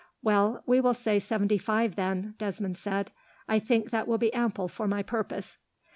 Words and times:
"Well, 0.23 0.63
we 0.65 0.81
will 0.81 0.95
say 0.95 1.19
seventy 1.19 1.59
five, 1.59 1.95
then," 1.95 2.33
Desmond 2.39 2.75
said. 2.79 3.11
"I 3.47 3.59
think 3.59 3.91
that 3.91 4.07
will 4.07 4.17
be 4.17 4.33
ample 4.33 4.67
for 4.67 4.87
my 4.87 5.03
purpose." 5.03 5.59